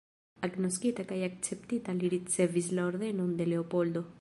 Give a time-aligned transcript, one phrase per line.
[0.45, 4.05] Agnoskita kaj akceptita, li ricevis la Ordenon de Leopoldo.